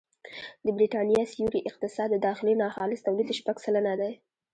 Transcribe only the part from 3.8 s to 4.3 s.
دی